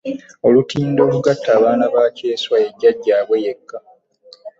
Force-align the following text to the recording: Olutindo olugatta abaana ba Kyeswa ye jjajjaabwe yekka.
Olutindo 0.47 0.99
olugatta 1.07 1.49
abaana 1.57 1.85
ba 1.93 2.03
Kyeswa 2.15 2.55
ye 2.63 2.69
jjajjaabwe 2.73 3.35
yekka. 3.45 3.77